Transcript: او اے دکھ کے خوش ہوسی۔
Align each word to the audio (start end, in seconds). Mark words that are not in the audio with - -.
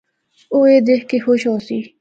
او 0.53 0.57
اے 0.67 0.77
دکھ 0.87 1.05
کے 1.09 1.17
خوش 1.25 1.41
ہوسی۔ 1.51 1.77